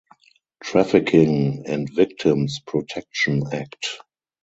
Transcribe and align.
Trafficking 0.63 1.65
and 1.67 1.87
Victims 1.87 2.59
Protection 2.65 3.43
Act. 3.53 3.99